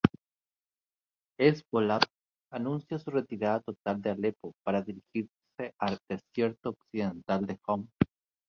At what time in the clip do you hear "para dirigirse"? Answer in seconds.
4.63-5.75